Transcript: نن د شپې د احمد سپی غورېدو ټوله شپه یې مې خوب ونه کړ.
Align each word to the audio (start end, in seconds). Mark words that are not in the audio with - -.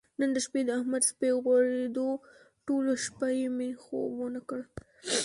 نن 0.19 0.29
د 0.35 0.37
شپې 0.45 0.61
د 0.65 0.69
احمد 0.77 1.03
سپی 1.11 1.29
غورېدو 1.43 2.07
ټوله 2.65 2.93
شپه 3.05 3.27
یې 3.39 3.47
مې 3.57 3.69
خوب 3.83 4.11
ونه 4.19 4.41
کړ. 4.49 4.59